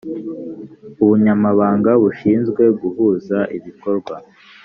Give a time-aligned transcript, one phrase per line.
[1.03, 4.15] ubunyamabanga bushinzwe guhuza ibikorwa